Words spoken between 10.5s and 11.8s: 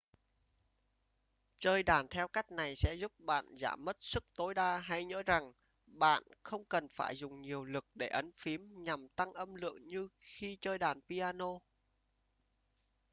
chơi đàn piano